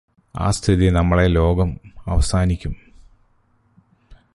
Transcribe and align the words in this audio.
ആ 0.35 0.51
സ്ഥിതി 0.51 0.89
നമ്മളെ 0.89 1.27
ലോകം 1.27 1.69
അവസാനിക്കും 2.07 2.73